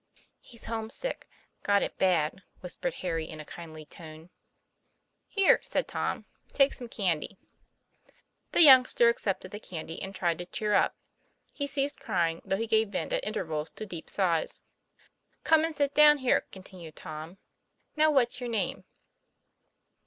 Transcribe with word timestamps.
'He's 0.39 0.65
homesick 0.65 1.27
got 1.61 1.83
it 1.83 1.99
bad," 1.99 2.41
whispered 2.61 2.95
Harry 3.05 3.29
in 3.29 3.39
a 3.39 3.45
kindly 3.45 3.85
tone. 3.85 4.31
'Here," 5.27 5.59
said 5.61 5.87
Tom; 5.87 6.25
"take 6.53 6.73
some 6.73 6.87
candy." 6.87 7.37
The 8.51 8.63
youngster 8.63 9.09
accepted 9.09 9.51
the 9.51 9.59
candy, 9.59 10.01
and 10.01 10.15
tried 10.15 10.39
to 10.39 10.45
TOM 10.45 10.51
PLAYFAIR. 10.53 10.71
59 10.71 10.71
cheer 10.71 10.73
up; 10.85 10.95
he 11.51 11.67
ceased 11.67 11.99
crying, 11.99 12.41
though 12.43 12.57
he 12.57 12.65
gave 12.65 12.89
vent 12.89 13.13
at 13.13 13.23
intervals 13.23 13.69
to 13.75 13.85
deep 13.85 14.09
sighs. 14.09 14.61
;< 14.09 14.61
Come 15.43 15.63
and 15.63 15.75
sit 15.75 15.93
down 15.93 16.17
here," 16.17 16.47
continued 16.51 16.95
Tom. 16.95 17.37
'Now, 17.95 18.09
what's 18.09 18.41
your 18.41 18.49
name?" 18.49 18.85